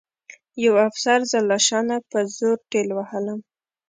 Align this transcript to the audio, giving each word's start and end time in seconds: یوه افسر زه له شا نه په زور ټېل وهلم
یوه 0.63 0.81
افسر 0.89 1.19
زه 1.31 1.39
له 1.49 1.57
شا 1.67 1.79
نه 1.89 1.97
په 2.09 2.19
زور 2.37 2.57
ټېل 2.71 2.89
وهلم 2.93 3.39